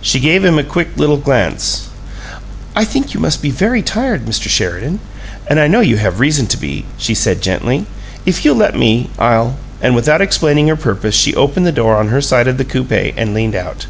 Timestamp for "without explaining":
9.94-10.68